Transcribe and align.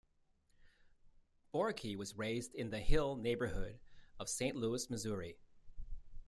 Borghi 1.53 1.95
was 1.95 2.17
raised 2.17 2.55
in 2.55 2.71
The 2.71 2.79
Hill 2.79 3.15
neighborhood 3.15 3.77
of 4.19 4.29
Saint 4.29 4.55
Louis, 4.55 4.89
Missouri. 4.89 5.37